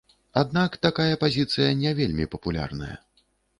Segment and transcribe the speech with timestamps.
[0.41, 2.93] Аднак такая пазіцыя не вельмі папулярная.